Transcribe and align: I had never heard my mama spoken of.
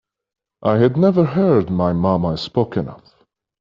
I 0.63 0.77
had 0.77 0.97
never 0.97 1.23
heard 1.25 1.69
my 1.69 1.93
mama 1.93 2.35
spoken 2.37 2.87
of. 2.89 3.03